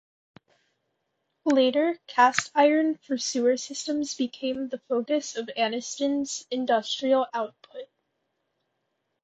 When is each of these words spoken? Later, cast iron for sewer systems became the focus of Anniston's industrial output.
Later, 1.45 1.95
cast 2.07 2.49
iron 2.55 2.97
for 3.05 3.19
sewer 3.19 3.55
systems 3.55 4.15
became 4.15 4.67
the 4.67 4.79
focus 4.89 5.35
of 5.35 5.47
Anniston's 5.55 6.43
industrial 6.49 7.27
output. 7.35 7.85